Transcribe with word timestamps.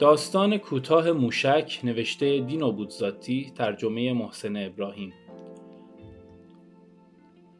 داستان 0.00 0.58
کوتاه 0.58 1.12
موشک 1.12 1.80
نوشته 1.84 2.40
دینو 2.40 2.72
بودزاتی 2.72 3.52
ترجمه 3.56 4.12
محسن 4.12 4.56
ابراهیم. 4.56 5.12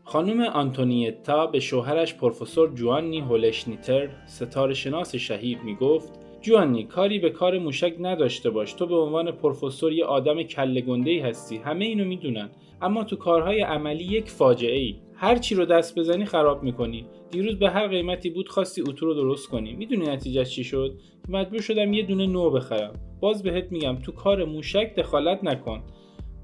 خانم 0.05 0.40
آنتونیتا 0.40 1.46
به 1.46 1.61
شوهرش 1.61 2.14
پروفسور 2.14 2.74
جوانی 2.74 3.21
هولشنیتر 3.21 4.08
ستاره 4.26 4.74
شناس 4.74 5.14
شهیر 5.14 5.58
می 5.58 5.74
گفت 5.74 6.12
جوانی 6.40 6.84
کاری 6.84 7.18
به 7.18 7.30
کار 7.30 7.58
موشک 7.58 7.95
نداشته 8.00 8.50
باش. 8.50 8.73
تو 8.73 8.86
به 8.86 8.96
عنوان 8.96 9.30
پروفسور 9.30 9.93
یه 9.93 10.04
آدم 10.04 10.43
کله 10.43 10.80
گنده 10.80 11.23
هستی. 11.23 11.56
همه 11.56 11.84
اینو 11.84 12.05
می‌دونن. 12.05 12.50
اما 12.82 13.05
تو 13.05 13.16
کارهای 13.16 13.61
عملی 13.61 14.05
یک 14.05 14.30
فاجعه 14.30 14.79
ای 14.79 14.96
هر 15.14 15.37
چی 15.37 15.55
رو 15.55 15.64
دست 15.64 15.98
بزنی 15.98 16.24
خراب 16.24 16.62
می‌کنی. 16.62 17.06
دیروز 17.30 17.59
به 17.59 17.70
هر 17.70 17.88
قیمتی 17.88 18.30
بود 18.30 18.48
خواستی 18.48 18.82
اتو 18.82 19.06
رو 19.06 19.14
درست 19.14 19.48
کنی. 19.48 19.73
می‌دونی 19.73 20.06
نتیجه 20.06 20.45
چی 20.45 20.64
شد؟ 20.64 20.95
مجبور 21.29 21.61
شدم 21.61 21.92
یه 21.92 22.02
دونه 22.02 22.27
نو 22.27 22.50
بخرم. 22.50 22.93
باز 23.20 23.43
بهت 23.43 23.72
میگم 23.72 23.96
تو 23.96 24.12
کار 24.12 24.45
موشک 24.45 24.95
دخالت 24.96 25.45
نکن. 25.45 25.82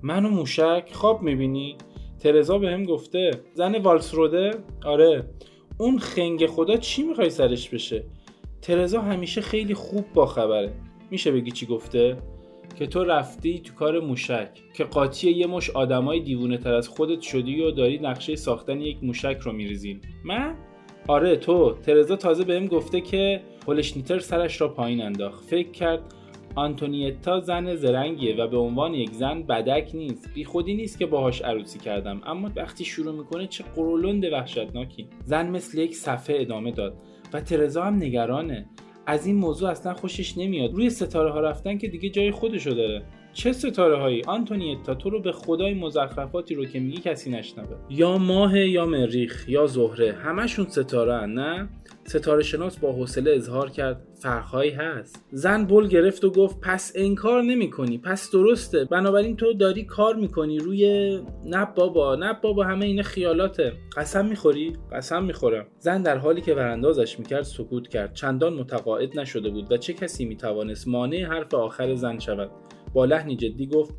منو 0.02 0.28
موشک 0.28 0.88
خواب 0.92 1.22
می‌بینی؟ 1.22 1.76
ترزا 2.18 2.58
به 2.58 2.70
هم 2.70 2.84
گفته 2.84 3.30
زن 3.54 3.82
والسروده؟ 3.82 4.50
آره. 4.84 5.24
اون 5.78 5.98
خنگ 5.98 6.46
خدا 6.46 6.76
چی 6.76 7.02
می‌خوای 7.02 7.30
سرش 7.30 7.68
بشه؟ 7.68 8.04
ترزا 8.66 9.00
همیشه 9.00 9.40
خیلی 9.40 9.74
خوب 9.74 10.04
با 10.14 10.26
خبره. 10.26 10.72
میشه 11.10 11.32
بگی 11.32 11.50
چی 11.50 11.66
گفته؟ 11.66 12.16
که 12.78 12.86
تو 12.86 13.04
رفتی 13.04 13.58
تو 13.58 13.74
کار 13.74 14.00
موشک 14.00 14.48
که 14.74 14.84
قاطی 14.84 15.30
یه 15.30 15.46
مش 15.46 15.70
آدمای 15.70 16.20
دیوونه 16.20 16.58
تر 16.58 16.74
از 16.74 16.88
خودت 16.88 17.20
شدی 17.20 17.60
و 17.60 17.70
داری 17.70 17.98
نقشه 17.98 18.36
ساختن 18.36 18.80
یک 18.80 18.98
موشک 19.02 19.38
رو 19.42 19.52
میریزین 19.52 20.00
من؟ 20.24 20.54
آره 21.08 21.36
تو. 21.36 21.76
ترزا 21.82 22.16
تازه 22.16 22.44
بهم 22.44 22.66
گفته 22.66 23.00
که 23.00 23.40
هولشنیتر 23.66 24.18
سرش 24.18 24.60
را 24.60 24.68
پایین 24.68 25.02
انداخت. 25.02 25.44
فکر 25.44 25.70
کرد 25.70 26.14
آنتونیتا 26.56 27.40
زن 27.40 27.74
زرنگیه 27.74 28.36
و 28.36 28.48
به 28.48 28.56
عنوان 28.56 28.94
یک 28.94 29.10
زن 29.10 29.42
بدک 29.42 29.90
نیست. 29.94 30.34
بی 30.34 30.44
خودی 30.44 30.74
نیست 30.74 30.98
که 30.98 31.06
باهاش 31.06 31.42
عروسی 31.42 31.78
کردم. 31.78 32.20
اما 32.26 32.50
وقتی 32.56 32.84
شروع 32.84 33.14
می‌کنه 33.14 33.46
چه 33.46 33.64
قرولند 33.76 34.24
وحشتناکی. 34.24 35.08
زن 35.24 35.50
مثل 35.50 35.78
یک 35.78 35.96
صفحه 35.96 36.36
ادامه 36.40 36.70
داد. 36.70 36.96
و 37.32 37.40
ترزا 37.40 37.82
هم 37.82 37.96
نگرانه. 37.96 38.66
از 39.06 39.26
این 39.26 39.36
موضوع 39.36 39.70
اصلا 39.70 39.94
خوشش 39.94 40.38
نمیاد. 40.38 40.74
روی 40.74 40.90
ستاره 40.90 41.32
ها 41.32 41.40
رفتن 41.40 41.78
که 41.78 41.88
دیگه 41.88 42.08
جای 42.08 42.30
خودشو 42.30 42.70
داره. 42.70 43.02
چه 43.36 43.52
ستاره 43.52 43.96
هایی 43.96 44.22
آنتونیتا 44.26 44.94
تو 44.94 45.10
رو 45.10 45.20
به 45.20 45.32
خدای 45.32 45.74
مزخرفاتی 45.74 46.54
رو 46.54 46.64
که 46.64 46.80
میگی 46.80 47.00
کسی 47.00 47.30
نشنوه؟ 47.30 47.76
یا 47.90 48.18
ماه 48.18 48.58
یا 48.58 48.86
مریخ 48.86 49.48
یا 49.48 49.66
زهره 49.66 50.12
همشون 50.12 50.66
ستاره 50.68 51.26
نه؟ 51.26 51.68
ستاره 52.04 52.42
شناس 52.42 52.78
با 52.78 52.92
حوصله 52.92 53.30
اظهار 53.30 53.70
کرد 53.70 54.06
فرقهایی 54.22 54.70
هست. 54.70 55.24
زن 55.30 55.64
بل 55.64 55.88
گرفت 55.88 56.24
و 56.24 56.30
گفت 56.30 56.60
پس 56.60 56.92
انکار 56.94 57.42
نمی 57.42 57.70
کنی 57.70 57.98
پس 57.98 58.30
درسته. 58.30 58.84
بنابراین 58.84 59.36
تو 59.36 59.52
داری 59.52 59.84
کار 59.84 60.16
می‌کنی 60.16 60.58
روی 60.58 61.18
نه 61.44 61.68
بابا 61.76 62.16
نه 62.16 62.32
بابا 62.42 62.64
همه 62.64 62.86
این 62.86 63.02
خیالاته. 63.02 63.72
قسم 63.96 64.26
می‌خوری؟ 64.26 64.72
قسم 64.92 65.24
می‌خورم. 65.24 65.66
زن 65.78 66.02
در 66.02 66.18
حالی 66.18 66.40
که 66.40 66.54
وراندازش 66.54 67.18
می‌کرد 67.18 67.42
سکوت 67.42 67.88
کرد. 67.88 68.14
چندان 68.14 68.54
متقاعد 68.54 69.20
نشده 69.20 69.50
بود 69.50 69.72
و 69.72 69.76
چه 69.76 69.92
کسی 69.92 70.24
می‌توانست 70.24 70.88
مانع 70.88 71.24
حرف 71.24 71.54
آخر 71.54 71.94
زن 71.94 72.18
شود؟ 72.18 72.50
با 72.96 73.04
لحنی 73.04 73.36
جدی 73.36 73.66
گفت 73.66 73.94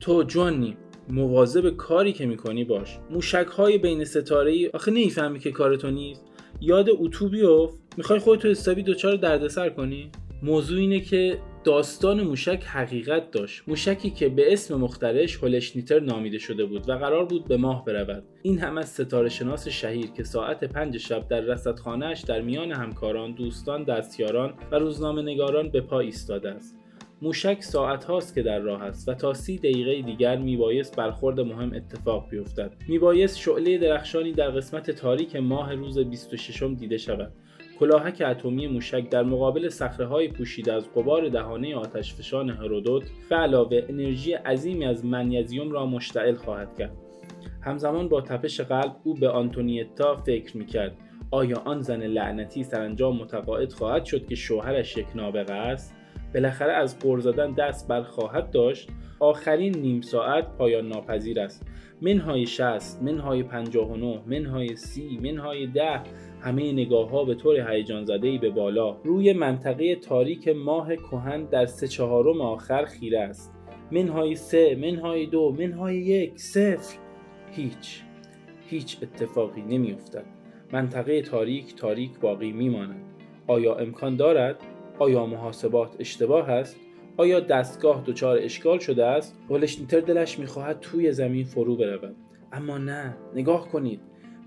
تو 0.00 0.22
جوانی 0.22 0.76
مواظب 1.08 1.70
کاری 1.70 2.12
که 2.12 2.26
می‌کنی 2.26 2.64
باش. 2.64 2.98
موشک 3.10 3.46
های 3.46 3.78
بین 3.78 4.04
ستاره 4.04 4.52
ای 4.52 4.66
آخه 4.66 4.90
نمی‌فهمی 4.90 5.38
که 5.38 5.50
کار 5.50 5.76
تو 5.76 5.90
نیست. 5.90 6.24
یاد 6.60 6.86
اتو 6.90 7.28
بیفت 7.28 7.78
می‌خوای 7.96 8.18
خودتو 8.18 8.48
حسابی 8.48 8.82
دچار 8.82 9.16
دردسر 9.16 9.68
کنی؟ 9.68 10.10
موضوع 10.42 10.78
اینه 10.78 11.00
که 11.00 11.38
داستان 11.64 12.22
موشک 12.22 12.64
حقیقت 12.64 13.30
داشت. 13.30 13.62
موشکی 13.66 14.10
که 14.10 14.28
به 14.28 14.52
اسم 14.52 14.74
مخترش 14.74 15.36
هولشنیتر 15.36 16.00
نامیده 16.00 16.38
شده 16.38 16.64
بود 16.64 16.88
و 16.88 16.92
قرار 16.92 17.24
بود 17.24 17.44
به 17.44 17.56
ماه 17.56 17.84
برود. 17.84 18.24
این 18.42 18.58
هم 18.58 18.78
از 18.78 18.88
ستاره 18.88 19.28
شناس 19.28 19.68
شهیر 19.68 20.06
که 20.06 20.24
ساعت 20.24 20.64
پنج 20.64 20.96
شب 20.96 21.28
در 21.28 21.40
رصدخانهاش 21.40 22.20
در 22.20 22.40
میان 22.40 22.72
همکاران 22.72 23.34
دوستان 23.34 23.84
دستیاران 23.84 24.54
و 24.72 24.78
روزنامه 24.78 25.22
نگاران 25.22 25.70
به 25.70 25.80
پا 25.80 26.00
ایستاده 26.00 26.50
است. 26.50 26.78
موشک 27.22 27.62
ساعت 27.62 28.04
هاست 28.04 28.34
که 28.34 28.42
در 28.42 28.58
راه 28.58 28.82
است 28.82 29.08
و 29.08 29.14
تا 29.14 29.34
سی 29.34 29.58
دقیقه 29.58 30.02
دیگر 30.02 30.36
میبایست 30.36 30.96
برخورد 30.96 31.40
مهم 31.40 31.72
اتفاق 31.74 32.30
بیفتد. 32.30 32.72
میبایست 32.88 33.38
شعله 33.38 33.78
درخشانی 33.78 34.32
در 34.32 34.50
قسمت 34.50 34.90
تاریک 34.90 35.36
ماه 35.36 35.74
روز 35.74 35.98
26 35.98 36.62
دیده 36.62 36.98
شود. 36.98 37.32
کلاهک 37.78 38.22
اتمی 38.26 38.66
موشک 38.66 39.10
در 39.10 39.22
مقابل 39.22 39.70
های 40.10 40.28
پوشیده 40.28 40.72
از 40.72 40.92
قبار 40.94 41.28
دهانه 41.28 41.76
آتشفشان 41.76 42.50
هرودوت 42.50 43.10
به 43.30 43.36
علاوه 43.36 43.82
انرژی 43.88 44.32
عظیمی 44.32 44.84
از 44.84 45.04
منیزیوم 45.04 45.70
را 45.70 45.86
مشتعل 45.86 46.34
خواهد 46.34 46.78
کرد. 46.78 46.96
همزمان 47.62 48.08
با 48.08 48.20
تپش 48.20 48.60
قلب 48.60 48.96
او 49.04 49.14
به 49.14 49.28
آنتونیتا 49.28 50.16
فکر 50.16 50.56
می‌کرد. 50.56 50.96
آیا 51.30 51.62
آن 51.64 51.80
زن 51.80 52.02
لعنتی 52.02 52.62
سرانجام 52.62 53.16
متقاعد 53.16 53.72
خواهد 53.72 54.04
شد 54.04 54.26
که 54.26 54.34
شوهرش 54.34 54.96
یک 54.96 55.06
نابغه 55.14 55.54
است؟ 55.54 55.94
بالاخره 56.36 56.72
از 56.72 56.98
قر 56.98 57.18
زدن 57.18 57.52
دست 57.52 57.88
بر 57.88 58.02
خواهد 58.02 58.50
داشت 58.50 58.88
آخرین 59.20 59.78
نیم 59.78 60.00
ساعت 60.00 60.56
پایان 60.58 60.88
ناپذیر 60.88 61.40
است. 61.40 61.66
منهای 62.02 62.46
60 62.46 63.02
منهای 63.02 63.42
59 63.42 64.22
منهای 64.26 64.76
30 64.76 65.18
منهای 65.22 65.66
10 65.66 66.00
همه 66.40 66.72
نگاه 66.72 67.10
ها 67.10 67.24
به 67.24 67.34
طور 67.34 67.70
هیجان 67.70 68.04
زده 68.04 68.28
ای 68.28 68.38
به 68.38 68.50
بالا. 68.50 68.96
روی 69.04 69.32
منطقه 69.32 69.94
تاریک 69.94 70.48
ماه 70.48 70.96
کهن 70.96 71.44
در 71.44 71.66
سه 71.66 71.88
چهارم 71.88 72.40
آخر 72.40 72.84
خیره 72.84 73.20
است. 73.20 73.52
منهای 73.90 74.34
سه 74.34 74.74
منهای 74.80 75.26
دو 75.26 75.56
منهای 75.58 75.96
یک 75.96 76.38
صفر. 76.38 76.98
هیچ 77.50 78.02
هیچ 78.68 78.98
اتفاقی 79.02 79.62
نمیافتد. 79.62 80.24
منطقه 80.72 81.22
تاریک 81.22 81.74
تاریک 81.74 82.20
باقی 82.20 82.52
میماند. 82.52 83.04
آیا 83.46 83.74
امکان 83.74 84.16
دارد؟ 84.16 84.75
آیا 84.98 85.26
محاسبات 85.26 85.96
اشتباه 85.98 86.50
است؟ 86.50 86.76
آیا 87.16 87.40
دستگاه 87.40 88.02
دچار 88.06 88.38
اشکال 88.42 88.78
شده 88.78 89.04
است؟ 89.04 89.38
ولشنیتر 89.50 90.00
دلش 90.00 90.38
می‌خواهد 90.38 90.80
توی 90.80 91.12
زمین 91.12 91.44
فرو 91.44 91.76
برود. 91.76 92.16
اما 92.52 92.78
نه 92.78 93.16
نگاه 93.34 93.68
کنید. 93.68 94.00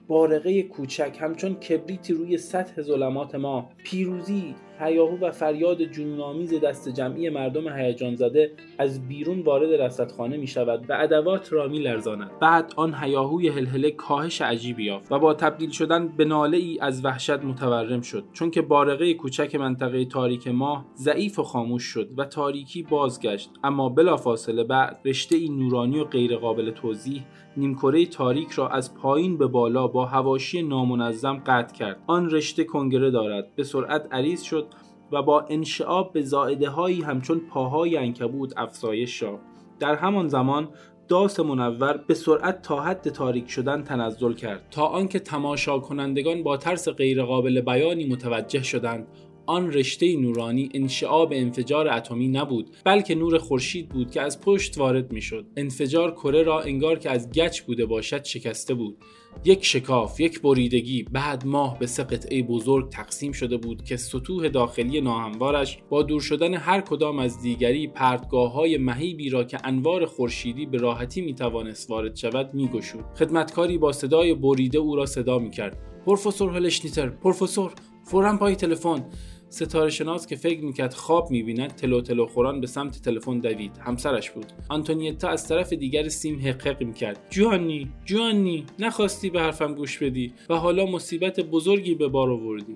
بارقه 0.08 0.64
کوچک 0.64 1.18
همچون 1.22 1.56
کبریتی 1.56 2.14
روی 2.14 2.38
سطح 2.38 2.82
ظلمات 2.82 3.36
ما 3.36 3.70
پیروزی 3.84 4.56
هیاهو 4.80 5.18
و 5.18 5.32
فریاد 5.32 5.82
جنونآمیز 5.82 6.54
دست 6.54 6.90
جمعی 6.90 7.30
مردم 7.30 7.70
هیجان 7.70 8.16
زده 8.16 8.52
از 8.78 9.08
بیرون 9.08 9.42
وارد 9.42 9.82
رصدخانه 9.82 10.38
می 10.38 10.48
شود 10.48 10.90
و 10.90 10.98
ادوات 11.00 11.54
را 11.54 11.68
می 11.68 11.80
لرزاند 11.80 12.32
بعد 12.40 12.74
آن 12.76 12.96
هیاهوی 13.02 13.48
هلهله 13.48 13.92
کاهش 13.92 14.42
عجیبی 14.42 14.84
یافت 14.84 15.12
و 15.12 15.20
با 15.20 15.34
تبدیل 15.34 15.70
شدن 15.70 16.08
به 16.08 16.26
ناله 16.26 16.58
ای 16.58 16.78
از 16.82 17.06
وحشت 17.06 17.30
متورم 17.30 18.02
شد 18.02 18.24
چون 18.34 18.52
که 18.52 18.62
بارقه 18.62 19.14
کوچک 19.14 19.56
منطقه 19.56 20.06
تاریک 20.06 20.48
ماه 20.48 20.86
ضعیف 20.96 21.40
و 21.40 21.44
خاموش 21.44 21.84
شد 21.84 22.10
و 22.18 22.26
تاریکی 22.26 22.84
بازگشت. 22.84 23.50
اما 23.64 23.90
بلافاصله 23.90 24.64
بعد 24.64 25.00
رشته 25.06 25.36
ای 25.36 25.50
نورانی 25.50 26.00
و 26.00 26.04
غیرقابل 26.04 26.72
توضیح 26.72 27.24
نیمکره 27.58 28.06
تاریک 28.06 28.52
را 28.52 28.70
از 28.70 28.96
پایین 28.96 29.38
به 29.38 29.48
بالا 29.48 29.88
با 29.88 30.06
هواشی 30.06 30.62
نامنظم 30.62 31.44
قطع 31.46 31.76
کرد. 31.76 32.04
آن 32.08 32.30
رشته 32.30 32.64
کنگره 32.64 33.12
دارد. 33.12 33.56
به 33.56 33.64
سرعت 33.64 34.08
عریض 34.12 34.42
شد 34.42 34.69
و 35.12 35.22
با 35.22 35.46
انشعاب 35.50 36.14
به 36.14 36.22
زائده 36.22 36.70
هایی 36.70 37.02
همچون 37.02 37.40
پاهای 37.40 37.98
انکبود 37.98 38.54
افزایش 38.58 39.22
یافت. 39.22 39.44
در 39.80 39.96
همان 39.96 40.28
زمان 40.28 40.70
داس 41.08 41.40
منور 41.40 41.98
به 42.08 42.14
سرعت 42.14 42.62
تا 42.62 42.82
حد 42.82 43.10
تاریک 43.10 43.50
شدن 43.50 43.84
تنزل 43.84 44.34
کرد. 44.34 44.68
تا 44.72 44.86
آنکه 44.86 45.20
تماشا 45.20 45.80
کنندگان 45.80 46.44
با 46.44 46.58
ترس 46.58 46.90
غیرقابل 46.90 47.62
بیانی 47.62 48.08
متوجه 48.08 48.64
شدند 48.64 49.08
آن 49.50 49.74
رشته 49.74 50.18
نورانی 50.18 50.70
انشعاب 50.74 51.34
انفجار 51.36 51.88
اتمی 51.88 52.28
نبود 52.28 52.70
بلکه 52.86 53.16
نور 53.16 53.38
خورشید 53.38 53.90
بود 53.90 54.12
که 54.12 54.22
از 54.22 54.42
پشت 54.42 54.78
وارد 54.78 55.12
می‌شد. 55.12 55.46
انفجار 55.58 56.12
کره 56.12 56.44
را 56.44 56.62
انگار 56.62 57.00
که 57.00 57.10
از 57.10 57.30
گچ 57.32 57.62
بوده 57.62 57.86
باشد 57.86 58.24
شکسته 58.24 58.74
بود. 58.74 58.98
یک 59.46 59.66
شکاف 59.66 60.20
یک 60.20 60.42
بریدگی 60.42 61.04
بعد 61.04 61.46
ماه 61.46 61.80
به 61.80 61.88
سه 61.88 62.04
قطعه 62.04 62.44
بزرگ 62.44 62.90
تقسیم 62.90 63.32
شده 63.32 63.58
بود 63.58 63.84
که 63.84 63.98
سطوح 63.98 64.48
داخلی 64.48 65.02
ناهموارش 65.02 65.78
با 65.90 66.04
دور 66.04 66.22
شدن 66.22 66.54
هر 66.54 66.82
کدام 66.82 67.20
از 67.20 67.42
دیگری 67.42 67.88
پرتگاه 67.88 68.54
های 68.54 68.78
مهیبی 68.78 69.30
را 69.30 69.44
که 69.44 69.58
انوار 69.64 70.06
خورشیدی 70.06 70.66
به 70.66 70.78
راحتی 70.78 71.22
می‌توانست 71.22 71.90
وارد 71.90 72.16
شود 72.16 72.54
میگشود. 72.54 73.06
خدمتکاری 73.20 73.78
با 73.78 73.92
صدای 73.92 74.34
بریده 74.34 74.78
او 74.78 74.96
را 74.96 75.06
صدا 75.06 75.40
می‌کرد. 75.40 75.78
پروفسور 76.06 76.52
هلشنیتر 76.52 77.10
پروفسور 77.10 77.72
فورا 78.04 78.38
پای 78.38 78.56
تلفن. 78.56 79.06
ستاره 79.50 79.90
شناس 79.90 80.28
که 80.28 80.36
فکر 80.36 80.64
می‌کرد 80.64 80.94
خواب 80.94 81.32
می‌بیند 81.32 81.76
تلو 81.76 82.02
تلو 82.02 82.26
خوران 82.26 82.62
به 82.62 82.68
سمت 82.68 83.02
تلفن 83.02 83.40
دوید. 83.40 83.78
همسرش 83.78 84.32
بود. 84.32 84.46
آنتونیتا 84.70 85.30
از 85.30 85.48
طرف 85.48 85.74
دیگر 85.74 86.08
سیم 86.08 86.40
حقق 86.40 86.84
می‌کرد. 86.84 87.28
جوانی 87.30 87.92
جوانی 88.06 88.66
نخواستی 88.80 89.30
به 89.30 89.42
حرفم 89.42 89.74
گوش 89.74 89.98
بدی 89.98 90.34
و 90.50 90.56
حالا 90.56 90.86
مصیبت 90.86 91.40
بزرگی 91.40 91.96
به 91.96 92.08
بار 92.08 92.30
آوردی. 92.30 92.76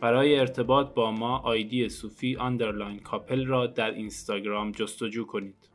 برای 0.00 0.38
ارتباط 0.38 0.94
با 0.94 1.10
ما 1.10 1.38
ID 1.38 1.88
صوفی 1.88 2.36
underline 2.36 2.98
کاپل 2.98 3.46
را 3.46 3.66
در 3.66 3.90
اینستاگرام 3.90 4.72
جستجو 4.72 5.24
کنید. 5.24 5.71